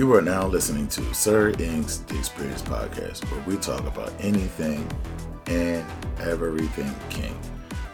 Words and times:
You 0.00 0.14
are 0.14 0.22
now 0.22 0.46
listening 0.46 0.88
to 0.88 1.12
Sir 1.12 1.52
INQ's 1.52 1.98
The 2.04 2.16
Experience 2.16 2.62
Podcast, 2.62 3.30
where 3.30 3.42
we 3.42 3.58
talk 3.58 3.86
about 3.86 4.10
anything 4.18 4.90
and 5.44 5.84
everything 6.18 6.90
kink. 7.10 7.36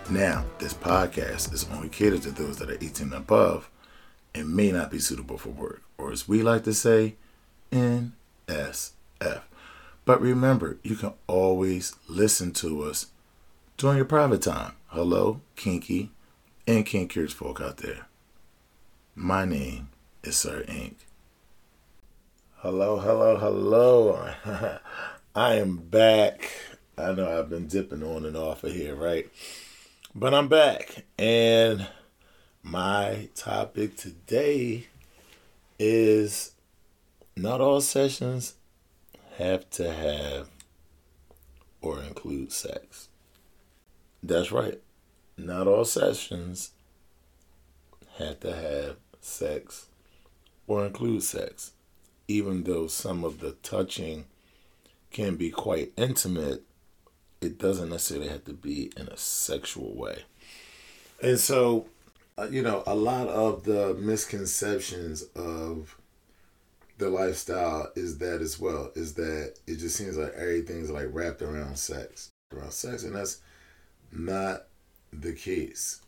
Now, 0.08 0.44
this 0.60 0.72
podcast 0.72 1.52
is 1.52 1.66
only 1.72 1.88
catered 1.88 2.22
to 2.22 2.30
those 2.30 2.58
that 2.58 2.70
are 2.70 2.74
18 2.74 3.08
and 3.08 3.14
above 3.14 3.68
and 4.36 4.54
may 4.54 4.70
not 4.70 4.92
be 4.92 5.00
suitable 5.00 5.36
for 5.36 5.48
work, 5.48 5.82
or 5.98 6.12
as 6.12 6.28
we 6.28 6.44
like 6.44 6.62
to 6.62 6.74
say, 6.74 7.16
NSF. 7.72 8.12
But 10.04 10.20
remember, 10.20 10.78
you 10.84 10.94
can 10.94 11.12
always 11.26 11.96
listen 12.06 12.52
to 12.52 12.84
us 12.84 13.06
during 13.78 13.96
your 13.96 14.06
private 14.06 14.42
time. 14.42 14.74
Hello, 14.90 15.40
kinky 15.56 16.12
and 16.68 16.86
kinkiers 16.86 17.32
folk 17.32 17.60
out 17.60 17.78
there. 17.78 18.06
My 19.16 19.44
name 19.44 19.88
is 20.22 20.36
Sir 20.36 20.62
INQ. 20.68 20.94
Hello, 22.68 22.98
hello, 22.98 23.36
hello. 23.36 24.28
I 25.36 25.54
am 25.54 25.76
back. 25.76 26.50
I 26.98 27.12
know 27.12 27.38
I've 27.38 27.48
been 27.48 27.68
dipping 27.68 28.02
on 28.02 28.24
and 28.24 28.36
off 28.36 28.64
of 28.64 28.72
here, 28.72 28.96
right? 28.96 29.30
But 30.16 30.34
I'm 30.34 30.48
back. 30.48 31.04
And 31.16 31.86
my 32.64 33.28
topic 33.36 33.96
today 33.96 34.88
is 35.78 36.54
not 37.36 37.60
all 37.60 37.80
sessions 37.80 38.54
have 39.38 39.70
to 39.70 39.92
have 39.92 40.48
or 41.80 42.02
include 42.02 42.50
sex. 42.50 43.06
That's 44.24 44.50
right. 44.50 44.80
Not 45.38 45.68
all 45.68 45.84
sessions 45.84 46.72
have 48.18 48.40
to 48.40 48.52
have 48.52 48.96
sex 49.20 49.86
or 50.66 50.84
include 50.84 51.22
sex 51.22 51.70
even 52.28 52.64
though 52.64 52.86
some 52.86 53.24
of 53.24 53.40
the 53.40 53.52
touching 53.62 54.26
can 55.10 55.36
be 55.36 55.50
quite 55.50 55.92
intimate, 55.96 56.62
it 57.40 57.58
doesn't 57.58 57.90
necessarily 57.90 58.28
have 58.28 58.44
to 58.44 58.52
be 58.52 58.90
in 58.96 59.08
a 59.08 59.16
sexual 59.16 59.94
way. 59.94 60.24
And 61.22 61.38
so, 61.38 61.86
uh, 62.38 62.48
you 62.50 62.62
know, 62.62 62.82
a 62.86 62.94
lot 62.94 63.28
of 63.28 63.64
the 63.64 63.94
misconceptions 63.94 65.22
of 65.34 65.96
the 66.98 67.08
lifestyle 67.08 67.90
is 67.94 68.18
that 68.18 68.40
as 68.40 68.58
well, 68.58 68.90
is 68.94 69.14
that 69.14 69.54
it 69.66 69.76
just 69.76 69.96
seems 69.96 70.16
like 70.16 70.32
everything's 70.34 70.90
like 70.90 71.08
wrapped 71.10 71.42
around 71.42 71.78
sex, 71.78 72.30
around 72.54 72.72
sex, 72.72 73.04
and 73.04 73.14
that's 73.14 73.40
not 74.12 74.64
the 75.12 75.32
case. 75.32 76.00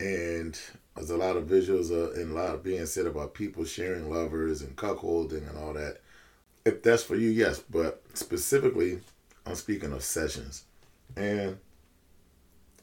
And 0.00 0.58
there's 0.94 1.10
a 1.10 1.16
lot 1.16 1.36
of 1.36 1.44
visuals 1.44 1.90
uh, 1.90 2.12
and 2.12 2.30
a 2.30 2.34
lot 2.34 2.54
of 2.54 2.62
being 2.62 2.86
said 2.86 3.06
about 3.06 3.34
people 3.34 3.64
sharing 3.64 4.10
lovers 4.10 4.62
and 4.62 4.76
cuckolding 4.76 5.48
and 5.48 5.58
all 5.58 5.72
that. 5.72 5.98
If 6.64 6.82
that's 6.82 7.02
for 7.02 7.16
you, 7.16 7.28
yes. 7.28 7.58
But 7.58 8.02
specifically, 8.14 9.00
I'm 9.44 9.56
speaking 9.56 9.92
of 9.92 10.04
sessions. 10.04 10.64
And 11.16 11.58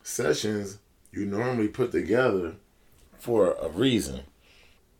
sessions 0.03 0.79
you 1.11 1.25
normally 1.25 1.67
put 1.67 1.91
together 1.91 2.55
for 3.17 3.53
a 3.61 3.69
reason. 3.69 4.21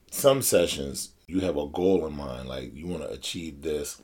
Some 0.09 0.41
sessions 0.41 1.09
you 1.27 1.41
have 1.41 1.57
a 1.57 1.67
goal 1.67 2.05
in 2.05 2.15
mind, 2.15 2.47
like 2.49 2.75
you 2.75 2.87
want 2.87 3.03
to 3.03 3.09
achieve 3.09 3.61
this, 3.61 4.01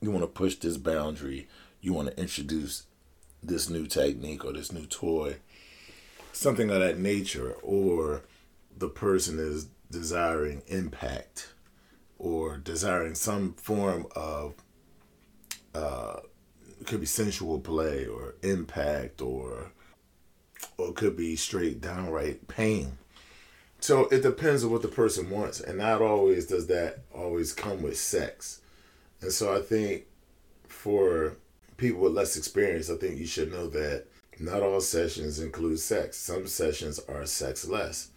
you 0.00 0.10
want 0.10 0.22
to 0.22 0.28
push 0.28 0.56
this 0.56 0.76
boundary, 0.76 1.48
you 1.80 1.92
want 1.92 2.08
to 2.08 2.20
introduce 2.20 2.84
this 3.42 3.70
new 3.70 3.86
technique 3.86 4.44
or 4.44 4.52
this 4.52 4.72
new 4.72 4.86
toy 4.86 5.36
something 6.36 6.70
of 6.70 6.80
that 6.80 6.98
nature, 6.98 7.52
or 7.62 8.22
the 8.76 8.88
person 8.88 9.38
is 9.38 9.68
desiring 9.90 10.62
impact 10.66 11.54
or 12.18 12.58
desiring 12.58 13.14
some 13.14 13.54
form 13.54 14.06
of 14.14 14.54
uh, 15.74 16.16
could 16.84 17.00
be 17.00 17.06
sensual 17.06 17.58
play 17.60 18.06
or 18.06 18.34
impact 18.42 19.20
or 19.20 19.72
or 20.78 20.92
could 20.92 21.16
be 21.16 21.36
straight 21.36 21.80
downright 21.80 22.48
pain. 22.48 22.98
So 23.80 24.06
it 24.08 24.22
depends 24.22 24.64
on 24.64 24.70
what 24.70 24.82
the 24.82 24.88
person 24.88 25.30
wants, 25.30 25.60
and 25.60 25.78
not 25.78 26.02
always 26.02 26.46
does 26.46 26.66
that 26.66 27.00
always 27.14 27.52
come 27.52 27.82
with 27.82 27.98
sex. 27.98 28.60
And 29.20 29.32
so 29.32 29.54
I 29.54 29.60
think 29.60 30.04
for 30.66 31.36
people 31.76 32.00
with 32.00 32.12
less 32.12 32.36
experience, 32.36 32.90
I 32.90 32.96
think 32.96 33.18
you 33.18 33.26
should 33.26 33.52
know 33.52 33.68
that 33.68 34.06
not 34.38 34.62
all 34.62 34.80
sessions 34.80 35.40
include 35.40 35.78
sex. 35.78 36.16
Some 36.16 36.46
sessions 36.46 36.98
are 37.08 37.26
sexless, 37.26 38.10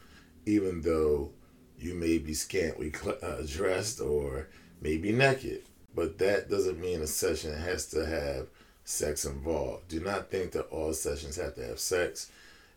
even 0.45 0.81
though 0.81 1.31
you 1.77 1.93
may 1.93 2.17
be 2.17 2.33
scantily 2.33 2.93
uh, 3.23 3.41
dressed 3.47 4.01
or 4.01 4.49
maybe 4.81 5.11
naked. 5.11 5.63
But 5.95 6.17
that 6.19 6.49
doesn't 6.49 6.79
mean 6.79 7.01
a 7.01 7.07
session 7.07 7.57
has 7.57 7.87
to 7.87 8.05
have 8.05 8.47
sex 8.83 9.25
involved. 9.25 9.87
Do 9.87 9.99
not 9.99 10.29
think 10.29 10.51
that 10.51 10.67
all 10.69 10.93
sessions 10.93 11.35
have 11.37 11.55
to 11.55 11.65
have 11.65 11.79
sex. 11.79 12.31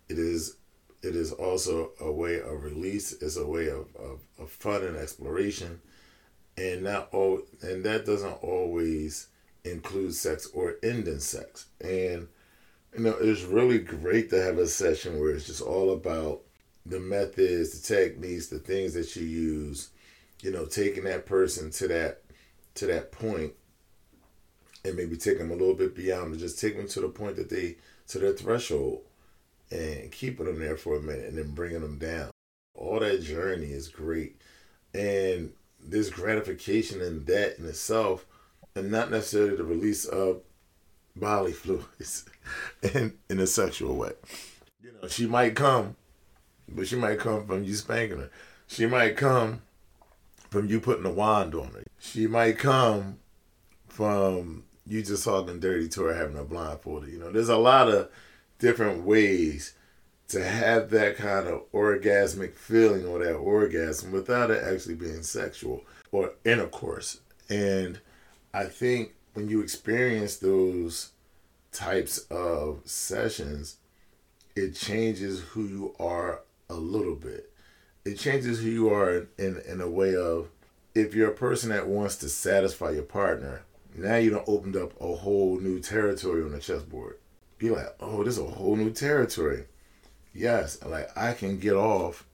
It 0.09 0.19
is 0.19 0.57
it 1.03 1.17
is 1.17 1.33
also 1.33 1.91
a 2.01 2.11
way 2.11 2.41
of 2.41 2.63
release. 2.63 3.13
It's 3.13 3.37
a 3.37 3.47
way 3.47 3.69
of, 3.69 3.87
of, 3.97 4.21
of 4.39 4.51
fun 4.51 4.85
and 4.85 4.97
exploration, 4.97 5.81
and 6.57 6.85
not 6.85 7.09
all 7.13 7.43
and 7.61 7.85
that 7.85 8.07
doesn't 8.07 8.43
always 8.43 9.29
include 9.65 10.15
sex 10.15 10.49
or 10.55 10.77
end 10.83 11.09
in 11.09 11.21
sex. 11.21 11.67
And 11.81 12.29
you 12.97 13.05
know, 13.05 13.17
it's 13.21 13.43
really 13.43 13.79
great 13.79 14.31
to 14.31 14.43
have 14.43 14.59
a 14.59 14.67
session 14.67 15.19
where 15.19 15.31
it's 15.31 15.47
just 15.47 15.63
all 15.63 15.93
about 15.93 16.43
the 16.85 17.01
methods, 17.01 17.71
the 17.71 17.95
techniques, 17.95 18.49
the 18.49 18.59
things 18.59 18.95
that 18.95 19.17
you 19.17 19.25
use, 19.25 19.91
you 20.43 20.51
know, 20.51 20.67
taking 20.67 21.05
that 21.05 21.27
person 21.27 21.71
to 21.71 21.89
that 21.89 22.23
to 22.75 22.87
that 22.87 23.13
point 23.13 23.53
and 24.85 24.97
maybe 24.97 25.17
take 25.17 25.39
them 25.39 25.51
a 25.51 25.55
little 25.55 25.75
bit 25.75 25.95
beyond, 25.95 26.31
but 26.31 26.41
just 26.41 26.59
take 26.59 26.77
them 26.77 26.89
to 26.89 27.01
the 27.01 27.09
point 27.09 27.37
that 27.37 27.49
they 27.49 27.77
to 28.09 28.19
their 28.19 28.33
threshold 28.33 29.03
and 29.71 30.11
keeping 30.13 30.47
them 30.47 30.59
there 30.59 30.77
for 30.77 30.97
a 30.97 31.03
minute 31.03 31.27
and 31.27 31.39
then 31.39 31.53
bringing 31.53 31.81
them 31.81 31.99
down. 31.99 32.31
All 32.75 33.01
that 33.01 33.23
journey 33.23 33.73
is 33.73 33.89
great. 33.89 34.41
And 34.93 35.53
this 35.81 36.11
gratification 36.11 37.01
in 37.01 37.25
that 37.25 37.59
in 37.59 37.67
itself, 37.67 38.27
and 38.75 38.91
not 38.91 39.11
necessarily 39.11 39.57
the 39.57 39.65
release 39.65 40.05
of 40.05 40.43
bodily 41.17 41.53
fluids 41.53 42.25
in 42.95 43.15
in 43.28 43.41
a 43.41 43.47
sexual 43.47 43.97
way. 43.97 44.12
You 44.83 44.93
know, 45.00 45.09
she 45.09 45.27
might 45.27 45.55
come, 45.55 45.97
but 46.69 46.89
she 46.89 46.97
might 46.97 47.19
come 47.19 47.47
from 47.47 47.65
you 47.65 47.75
spanking 47.75 48.19
her. 48.19 48.31
She 48.67 48.87
might 48.87 49.17
come 49.17 49.62
from 50.50 50.69
you 50.69 50.81
putting 50.81 51.06
a 51.06 51.11
wand 51.11 51.55
on 51.55 51.69
her. 51.69 51.84
She 51.99 52.27
might 52.27 52.59
come 52.59 53.19
from 53.89 54.65
you 54.87 55.03
just 55.03 55.25
talking 55.25 55.61
dirty 55.61 55.89
to 55.89 56.03
her 56.05 56.15
having 56.15 56.39
a 56.39 56.45
blindfolded. 56.45 57.11
You 57.11 57.19
know, 57.19 57.31
there's 57.31 57.49
a 57.49 57.56
lot 57.56 57.89
of 57.89 58.11
different 58.59 59.05
ways 59.05 59.75
to 60.29 60.43
have 60.43 60.91
that 60.91 61.17
kind 61.17 61.47
of 61.47 61.71
orgasmic 61.73 62.55
feeling 62.55 63.06
or 63.06 63.19
that 63.19 63.34
orgasm 63.34 64.12
without 64.12 64.50
it 64.50 64.65
actually 64.65 64.94
being 64.94 65.23
sexual 65.23 65.84
or 66.11 66.33
intercourse. 66.44 67.21
And 67.50 68.00
I 68.55 68.65
think 68.65 69.15
when 69.34 69.48
you 69.48 69.60
experience 69.60 70.37
those 70.37 71.10
types 71.72 72.19
of 72.31 72.82
sessions, 72.84 73.76
it 74.54 74.75
changes 74.75 75.41
who 75.41 75.65
you 75.65 75.94
are 75.98 76.41
a 76.69 76.75
little 76.75 77.15
bit. 77.15 77.50
It 78.04 78.19
changes 78.19 78.60
who 78.60 78.69
you 78.69 78.93
are 78.93 79.26
in, 79.38 79.62
in 79.66 79.81
a 79.81 79.88
way 79.88 80.15
of 80.15 80.48
if 80.94 81.15
you're 81.15 81.31
a 81.31 81.34
person 81.34 81.70
that 81.70 81.87
wants 81.87 82.16
to 82.16 82.28
satisfy 82.28 82.91
your 82.91 83.04
partner, 83.04 83.62
now 83.94 84.16
you 84.16 84.34
have 84.34 84.48
opened 84.48 84.76
up 84.76 84.93
a 85.00 85.16
whole 85.16 85.59
new 85.59 85.81
territory 85.81 86.43
on 86.43 86.53
the 86.53 86.59
chessboard. 86.59 87.19
You're 87.60 87.76
like, 87.76 87.94
oh, 88.00 88.25
this 88.25 88.38
is 88.38 88.44
a 88.44 88.50
whole 88.50 88.76
new 88.76 88.90
territory. 88.90 89.64
Yes, 90.35 90.82
like 90.85 91.17
I 91.17 91.32
can 91.32 91.58
get 91.58 91.75
off 91.75 92.26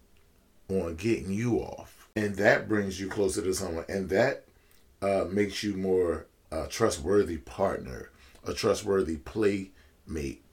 on 0.69 0.97
getting 0.97 1.31
you 1.31 1.59
off. 1.59 2.09
And 2.17 2.35
that 2.37 2.69
brings 2.69 3.01
you 3.01 3.09
closer 3.09 3.43
to 3.43 3.55
someone. 3.55 3.85
And 3.89 4.09
that 4.09 4.45
uh, 5.03 5.27
makes 5.31 5.63
you 5.63 5.77
more 5.77 6.27
a 6.51 6.67
trustworthy 6.67 7.39
partner, 7.39 8.11
a 8.45 8.55
trustworthy 8.55 9.17
playmate. 9.17 10.45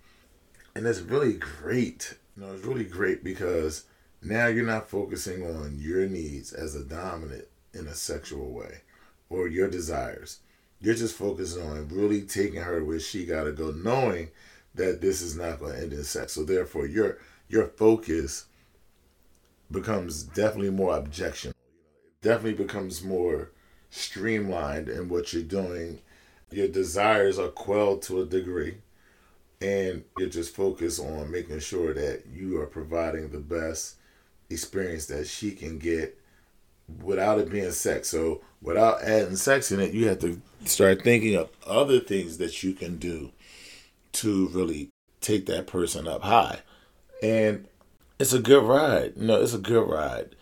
And 0.76 0.86
it's 0.86 1.00
really 1.00 1.34
great. 1.34 2.18
You 2.36 2.44
know, 2.44 2.54
it's 2.54 2.66
really 2.66 2.84
great 2.84 3.24
because 3.24 3.86
now 4.22 4.48
you're 4.48 4.66
not 4.66 4.90
focusing 4.90 5.46
on 5.46 5.78
your 5.80 6.06
needs 6.08 6.52
as 6.52 6.76
a 6.76 6.84
dominant 6.84 7.46
in 7.74 7.88
a 7.88 7.94
sexual 7.94 8.52
way 8.52 8.82
or 9.30 9.48
your 9.48 9.70
desires. 9.70 10.40
You're 10.82 10.96
just 10.96 11.16
focusing 11.16 11.66
on 11.66 11.88
really 11.90 12.22
taking 12.22 12.62
her 12.62 12.84
where 12.84 13.00
she 13.00 13.26
gotta 13.26 13.52
go, 13.52 13.72
knowing 13.72 14.30
that 14.74 15.02
this 15.02 15.22
is 15.22 15.38
not 15.38 15.60
gonna 15.60 15.76
end 15.76 15.94
in 15.94 16.04
sex. 16.04 16.34
So 16.34 16.44
therefore 16.44 16.86
your 16.86 17.20
your 17.48 17.68
focus 17.68 18.46
becomes 19.72 20.24
definitely 20.24 20.72
more 20.72 20.98
objectionable. 20.98 21.58
It 22.06 22.22
definitely 22.22 22.64
becomes 22.64 23.04
more 23.04 23.52
streamlined 23.96 24.90
in 24.90 25.10
what 25.10 25.34
you're 25.34 25.44
doing. 25.44 26.00
Your 26.52 26.68
desires 26.68 27.40
are 27.40 27.48
quelled 27.48 28.02
to 28.04 28.22
a 28.22 28.26
degree, 28.26 28.78
and 29.62 30.04
you're 30.18 30.30
just 30.30 30.56
focused 30.56 31.00
on 31.00 31.32
making 31.32 31.60
sure 31.60 31.94
that 31.94 32.24
you 32.32 32.60
are 32.62 32.68
providing 32.68 33.30
the 33.30 33.40
best 33.40 33.96
experience 34.50 35.08
that 35.08 35.28
she 35.28 35.52
can 35.52 35.80
get 35.80 36.20
without 37.02 37.40
it 37.40 37.50
being 37.50 37.72
sex. 37.72 38.10
So 38.10 38.42
without 38.62 39.02
adding 39.02 39.38
sex 39.38 39.72
in 39.72 39.80
it, 39.80 39.94
you 39.94 40.08
have 40.08 40.20
to 40.20 40.40
start 40.66 41.04
thinking 41.04 41.36
of 41.36 41.50
other 41.66 42.00
things 42.00 42.38
that 42.38 42.64
you 42.64 42.74
can 42.74 42.98
do 42.98 43.32
to 44.14 44.48
really 44.50 44.90
take 45.22 45.46
that 45.48 45.68
person 45.68 46.08
up 46.08 46.22
high. 46.22 46.60
And 47.24 47.68
it's 48.20 48.34
a 48.34 48.40
good 48.40 48.64
ride. 48.64 49.18
Know, 49.18 49.42
it's 49.42 49.54
a 49.54 49.60
good 49.60 49.90
ride. 49.90 50.36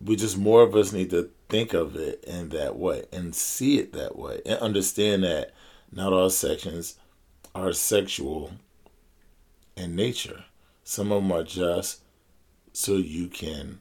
We 0.00 0.16
just 0.16 0.36
more 0.36 0.62
of 0.62 0.74
us 0.74 0.92
need 0.92 1.10
to 1.10 1.30
think 1.48 1.72
of 1.72 1.96
it 1.96 2.22
in 2.24 2.50
that 2.50 2.76
way 2.76 3.04
and 3.12 3.34
see 3.34 3.78
it 3.78 3.92
that 3.92 4.16
way 4.16 4.40
and 4.44 4.58
understand 4.58 5.24
that 5.24 5.52
not 5.92 6.12
all 6.12 6.30
sections 6.30 6.98
are 7.54 7.72
sexual 7.72 8.52
in 9.76 9.96
nature. 9.96 10.44
Some 10.84 11.12
of 11.12 11.22
them 11.22 11.32
are 11.32 11.44
just 11.44 12.02
so 12.72 12.96
you 12.96 13.28
can 13.28 13.80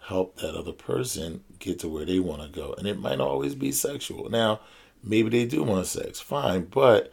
help 0.00 0.36
that 0.36 0.54
other 0.54 0.72
person 0.72 1.42
get 1.58 1.78
to 1.80 1.88
where 1.88 2.04
they 2.04 2.18
want 2.18 2.42
to 2.42 2.48
go. 2.48 2.74
And 2.76 2.86
it 2.86 2.98
might 2.98 3.20
always 3.20 3.54
be 3.54 3.72
sexual. 3.72 4.28
Now, 4.28 4.60
maybe 5.02 5.30
they 5.30 5.46
do 5.46 5.62
want 5.62 5.86
sex, 5.86 6.20
fine, 6.20 6.64
but 6.64 7.12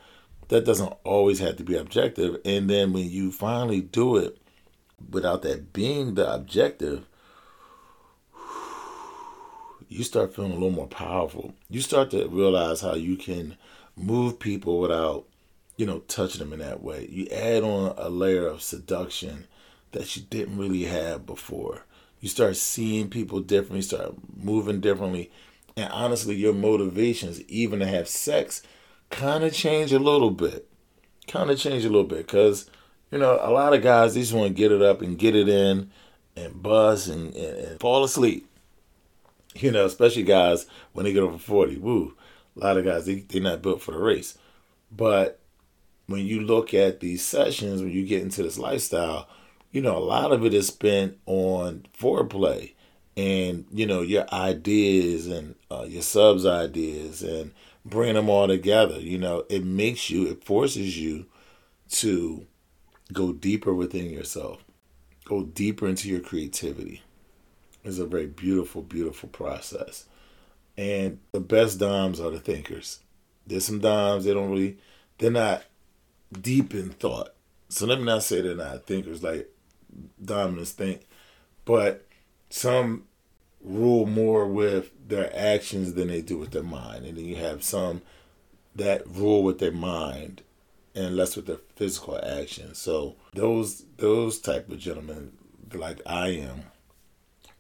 that 0.50 0.66
doesn't 0.66 0.94
always 1.04 1.40
have 1.40 1.58
to 1.58 1.64
be 1.64 1.76
objective. 1.76 2.38
And 2.44 2.70
then 2.70 2.92
when 2.92 3.10
you 3.10 3.32
finally 3.32 3.82
do 3.82 4.18
it 4.18 4.38
without 5.10 5.42
that 5.44 5.72
being 5.72 6.16
the 6.16 6.32
objective, 6.32 7.08
you 9.92 10.06
start 10.06 10.34
feeling 10.34 10.52
a 10.52 10.56
little 10.56 10.72
more 10.72 10.88
powerful. 10.88 11.54
You 11.70 11.82
start 11.82 12.12
to 12.12 12.26
realize 12.30 12.80
how 12.80 12.96
you 12.96 13.18
can 13.18 13.58
move 13.98 14.40
people 14.40 14.80
without, 14.80 15.26
you 15.76 15.86
know, 15.86 16.00
touching 16.08 16.40
them 16.40 16.54
in 16.54 16.60
that 16.60 16.82
way. 16.82 17.10
You 17.12 17.28
add 17.28 17.64
on 17.64 17.94
a 17.98 18.10
layer 18.10 18.48
of 18.48 18.62
seduction 18.62 19.48
that 19.92 20.16
you 20.16 20.24
didn't 20.30 20.58
really 20.58 20.86
have 20.86 21.26
before. 21.26 21.84
You 22.22 22.30
start 22.30 22.56
seeing 22.56 23.10
people 23.10 23.42
differently, 23.42 23.82
start 23.82 24.14
moving 24.34 24.80
differently. 24.80 25.30
And 25.76 25.92
honestly, 25.92 26.36
your 26.36 26.54
motivations, 26.54 27.42
even 27.50 27.80
to 27.80 27.86
have 27.86 28.08
sex, 28.08 28.62
kind 29.10 29.44
of 29.44 29.54
change 29.54 29.92
a 29.92 30.00
little 30.00 30.32
bit. 30.32 30.70
Kind 31.28 31.50
of 31.50 31.60
change 31.60 31.84
a 31.84 31.90
little 31.90 32.06
bit. 32.06 32.28
Because, 32.28 32.70
you 33.12 33.18
know, 33.18 33.38
a 33.42 33.52
lot 33.52 33.74
of 33.74 33.84
guys, 33.84 34.14
they 34.14 34.22
just 34.22 34.32
want 34.32 34.48
to 34.48 34.54
get 34.54 34.72
it 34.72 34.82
up 34.82 35.02
and 35.02 35.20
get 35.20 35.36
it 35.36 35.50
in 35.50 35.92
and 36.38 36.64
buzz 36.64 37.10
and, 37.10 37.36
and, 37.36 37.58
and 37.58 37.80
fall 37.82 38.06
asleep. 38.06 38.48
You 39.56 39.72
know, 39.72 39.86
especially 39.86 40.24
guys 40.24 40.66
when 40.94 41.04
they 41.04 41.12
get 41.12 41.24
over 41.24 41.38
40. 41.38 41.78
Woo. 41.78 42.16
A 42.56 42.60
lot 42.60 42.78
of 42.78 42.86
guys, 42.86 43.06
they, 43.06 43.16
they're 43.16 43.42
not 43.42 43.62
built 43.62 43.82
for 43.82 43.92
the 43.92 44.00
race. 44.00 44.38
But 44.90 45.42
when 46.08 46.26
you 46.26 46.42
look 46.42 46.74
at 46.74 47.00
these 47.00 47.24
sessions, 47.24 47.82
when 47.82 47.92
you 47.92 48.06
get 48.06 48.22
into 48.22 48.44
this 48.44 48.58
lifestyle, 48.58 49.28
you 49.72 49.82
know, 49.82 49.98
a 49.98 50.00
lot 50.00 50.32
of 50.32 50.46
it 50.46 50.54
is 50.54 50.68
spent 50.68 51.18
on 51.26 51.86
foreplay 51.98 52.74
and, 53.16 53.66
you 53.72 53.86
know, 53.86 54.02
your 54.02 54.26
ideas 54.34 55.28
and 55.28 55.56
uh, 55.70 55.86
your 55.88 56.02
subs 56.02 56.46
ideas 56.46 57.22
and 57.22 57.52
bringing 57.86 58.16
them 58.16 58.30
all 58.30 58.48
together. 58.48 59.00
You 59.00 59.18
know, 59.18 59.46
it 59.50 59.64
makes 59.64 60.10
you, 60.10 60.28
it 60.28 60.44
forces 60.44 60.98
you 60.98 61.26
to 61.92 62.46
go 63.14 63.34
deeper 63.34 63.74
within 63.74 64.10
yourself, 64.10 64.64
go 65.26 65.44
deeper 65.44 65.88
into 65.88 66.10
your 66.10 66.22
creativity. 66.22 67.02
It's 67.84 68.00
a 68.00 68.06
very 68.06 68.28
beautiful, 68.28 68.82
beautiful 68.82 69.30
process. 69.30 70.06
And 70.78 71.20
the 71.32 71.40
best 71.40 71.80
doms 71.80 72.20
are 72.20 72.32
the 72.32 72.40
thinkers. 72.40 73.00
There's 73.48 73.66
some 73.66 73.80
doms, 73.80 74.26
they 74.26 74.34
don't 74.34 74.52
really, 74.52 74.78
they're 75.18 75.32
not 75.32 75.64
deep 76.40 76.74
in 76.74 76.90
thought. 76.90 77.34
So 77.70 77.86
let 77.86 78.00
me 78.00 78.06
not 78.06 78.24
say 78.24 78.42
they're 78.42 78.56
not 78.56 78.86
thinkers 78.86 79.24
like 79.24 79.50
dominants 80.24 80.72
think, 80.72 81.08
but 81.66 82.08
some 82.50 83.06
rule 83.64 84.06
more 84.06 84.48
with 84.48 84.92
their 85.08 85.36
actions 85.36 85.94
than 85.94 86.08
they 86.08 86.22
do 86.22 86.38
with 86.38 86.52
their 86.52 86.64
mind, 86.64 87.06
and 87.06 87.18
then 87.18 87.26
you 87.26 87.36
have 87.36 87.64
some 87.64 88.02
that 88.76 89.06
rule 89.08 89.44
with 89.44 89.60
their 89.60 89.72
mind 89.72 90.42
and 90.96 91.16
less 91.16 91.36
with 91.36 91.48
their 91.48 91.60
physical 91.76 92.20
actions. 92.24 92.78
So 92.78 93.16
those 93.34 93.86
those 93.98 94.40
type 94.40 94.70
of 94.70 94.80
gentlemen, 94.80 95.34
like 95.74 96.02
I 96.06 96.30
am, 96.30 96.64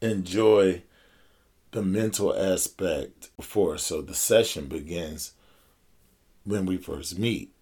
enjoy 0.01 0.83
the 1.71 1.81
mental 1.81 2.36
aspect 2.36 3.36
before. 3.38 3.77
So 3.77 4.01
the 4.01 4.13
session 4.13 4.68
begins 4.68 5.33
when 6.44 6.65
we 6.65 6.77
first 6.77 7.18
meet, 7.18 7.53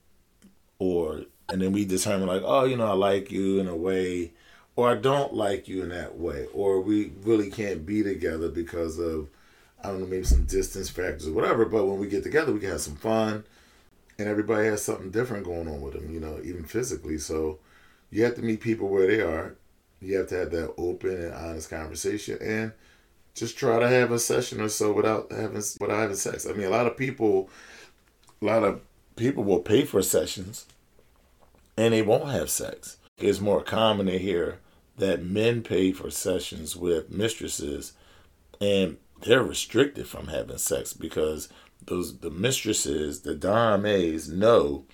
or 0.80 1.24
and 1.50 1.62
then 1.62 1.71
we 1.71 1.86
determine 1.86 2.27
like, 2.27 2.44
oh, 2.45 2.65
you 2.65 2.77
know, 2.77 2.88
I 2.88 2.94
like 2.94 3.31
you 3.31 3.59
in 3.59 3.68
a 3.68 3.75
way 3.75 4.31
or 4.80 4.89
I 4.89 4.95
don't 4.95 5.33
like 5.33 5.68
you 5.68 5.83
in 5.83 5.89
that 5.89 6.18
way, 6.18 6.47
or 6.53 6.80
we 6.80 7.12
really 7.24 7.51
can't 7.51 7.86
be 7.86 8.01
together 8.01 8.47
because 8.47 8.97
of 8.97 9.27
I 9.83 9.89
don't 9.89 10.00
know 10.00 10.07
maybe 10.07 10.24
some 10.24 10.45
distance 10.45 10.89
factors 10.89 11.27
or 11.27 11.33
whatever. 11.33 11.65
But 11.65 11.86
when 11.86 12.00
we 12.00 12.07
get 12.07 12.24
together, 12.24 12.53
we 12.53 12.62
can 12.62 12.69
have 12.69 12.80
some 12.80 12.95
fun, 12.95 13.44
and 14.18 14.30
everybody 14.30 14.68
has 14.68 14.81
something 14.81 15.12
different 15.12 15.44
going 15.44 15.68
on 15.68 15.81
with 15.81 15.95
them, 15.95 16.13
you 16.13 16.21
know, 16.21 16.39
even 16.45 16.63
physically. 16.63 17.18
So 17.18 17.59
you 18.09 18.24
have 18.24 18.36
to 18.36 18.41
meet 18.41 18.62
people 18.62 18.88
where 18.88 19.06
they 19.06 19.19
are. 19.19 19.56
You 20.01 20.18
have 20.18 20.28
to 20.28 20.36
have 20.36 20.51
that 20.51 20.74
open 20.78 21.12
and 21.12 21.34
honest 21.34 21.69
conversation, 21.69 22.38
and 22.42 22.72
just 23.36 23.57
try 23.57 23.80
to 23.80 23.88
have 23.88 24.12
a 24.12 24.19
session 24.19 24.62
or 24.62 24.69
so 24.69 24.92
without 24.92 25.31
having 25.31 25.62
without 25.80 26.00
having 26.00 26.16
sex. 26.16 26.48
I 26.48 26.54
mean, 26.54 26.68
a 26.68 26.72
lot 26.72 26.88
of 26.88 26.98
people, 26.98 27.50
a 28.42 28.46
lot 28.46 28.63
of 28.63 28.81
people 29.16 29.44
will 29.44 29.60
pay 29.60 29.86
for 29.86 30.01
sessions, 30.01 30.66
and 31.78 31.94
they 31.94 32.01
won't 32.01 32.31
have 32.31 32.50
sex. 32.50 32.98
It's 33.18 33.42
more 33.42 33.62
common 33.62 34.06
to 34.06 34.18
hear 34.18 34.60
that 34.98 35.24
men 35.24 35.63
pay 35.63 35.92
for 35.92 36.10
sessions 36.10 36.75
with 36.75 37.10
mistresses 37.10 37.94
and 38.62 38.98
they're 39.22 39.44
restricted 39.44 40.07
from 40.07 40.28
having 40.28 40.57
sex 40.57 40.94
because 40.94 41.50
those 41.86 42.19
the 42.19 42.30
mistresses, 42.30 43.22
the 43.22 43.36
dames 43.36 44.30
know 44.30 44.86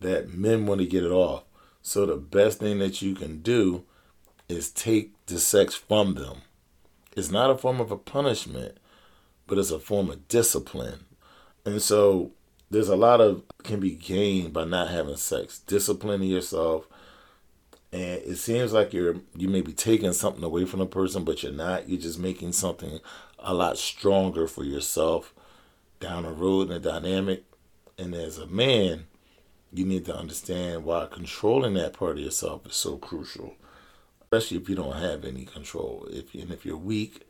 that 0.00 0.34
men 0.34 0.66
want 0.66 0.80
to 0.80 0.86
get 0.86 1.04
it 1.04 1.10
off. 1.10 1.44
So 1.82 2.06
the 2.06 2.16
best 2.16 2.58
thing 2.58 2.78
that 2.78 3.00
you 3.02 3.14
can 3.14 3.42
do 3.42 3.84
is 4.50 4.70
take 4.70 5.12
the 5.26 5.38
sex 5.38 5.74
from 5.74 6.14
them. 6.14 6.42
It's 7.16 7.30
not 7.30 7.50
a 7.50 7.56
form 7.56 7.80
of 7.80 7.90
a 7.90 7.96
punishment, 7.96 8.78
but 9.46 9.58
it's 9.58 9.70
a 9.70 9.78
form 9.78 10.10
of 10.10 10.28
discipline. 10.28 11.04
And 11.64 11.82
so 11.82 12.32
there's 12.70 12.88
a 12.88 12.96
lot 12.96 13.20
of 13.20 13.42
can 13.62 13.80
be 13.80 13.90
gained 13.90 14.52
by 14.52 14.64
not 14.64 14.90
having 14.90 15.16
sex. 15.16 15.58
Disciplining 15.58 16.28
yourself, 16.28 16.86
and 17.92 18.22
it 18.22 18.36
seems 18.36 18.72
like 18.72 18.92
you're 18.92 19.16
you 19.36 19.48
may 19.48 19.60
be 19.60 19.72
taking 19.72 20.12
something 20.12 20.44
away 20.44 20.64
from 20.64 20.80
the 20.80 20.86
person 20.86 21.24
but 21.24 21.42
you're 21.42 21.52
not 21.52 21.88
you're 21.88 22.00
just 22.00 22.18
making 22.18 22.52
something 22.52 23.00
a 23.38 23.54
lot 23.54 23.78
stronger 23.78 24.46
for 24.46 24.64
yourself 24.64 25.34
down 25.98 26.22
the 26.22 26.30
road 26.30 26.70
in 26.70 26.76
a 26.76 26.80
dynamic 26.80 27.44
and 27.98 28.14
as 28.14 28.38
a 28.38 28.46
man 28.46 29.06
you 29.72 29.84
need 29.84 30.04
to 30.04 30.16
understand 30.16 30.84
why 30.84 31.06
controlling 31.10 31.74
that 31.74 31.92
part 31.92 32.12
of 32.12 32.24
yourself 32.24 32.66
is 32.66 32.74
so 32.74 32.96
crucial 32.96 33.54
especially 34.32 34.56
if 34.56 34.68
you 34.68 34.76
don't 34.76 34.96
have 34.96 35.24
any 35.24 35.44
control 35.44 36.06
if 36.10 36.34
and 36.34 36.50
if 36.50 36.64
you're 36.64 36.76
weak 36.76 37.26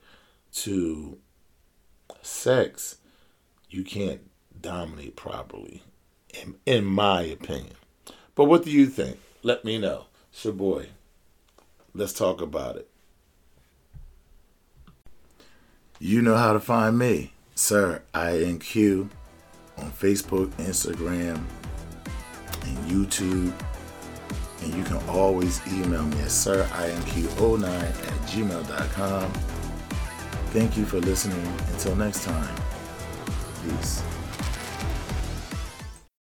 to 0.52 1.18
sex 2.22 2.98
you 3.68 3.82
can't 3.84 4.20
dominate 4.60 5.16
properly 5.16 5.82
in, 6.42 6.56
in 6.66 6.84
my 6.84 7.22
opinion 7.22 7.74
but 8.34 8.44
what 8.44 8.64
do 8.64 8.70
you 8.70 8.86
think 8.86 9.18
let 9.42 9.64
me 9.64 9.78
know 9.78 10.06
it's 10.32 10.44
your 10.44 10.54
boy. 10.54 10.86
Let's 11.94 12.12
talk 12.12 12.40
about 12.40 12.76
it. 12.76 12.88
You 15.98 16.22
know 16.22 16.36
how 16.36 16.52
to 16.52 16.60
find 16.60 16.98
me, 16.98 17.32
Sir 17.54 18.02
INQ, 18.14 19.10
on 19.76 19.90
Facebook, 19.92 20.48
Instagram, 20.52 21.44
and 22.64 22.78
YouTube. 22.90 23.52
And 24.62 24.74
you 24.74 24.84
can 24.84 24.96
always 25.08 25.60
email 25.66 26.02
me 26.02 26.18
at 26.20 26.28
sirinq09 26.28 27.64
at 27.64 28.28
gmail.com. 28.28 29.32
Thank 30.52 30.76
you 30.76 30.84
for 30.84 30.98
listening. 31.00 31.46
Until 31.72 31.96
next 31.96 32.24
time, 32.24 32.54
peace. 33.64 34.02